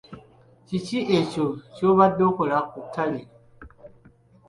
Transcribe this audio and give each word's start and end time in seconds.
Kiki 0.67 0.99
ekyo 1.17 1.45
ky'obadde 1.75 2.23
okola 2.29 2.57
ku 2.69 2.77
ttale? 2.85 3.21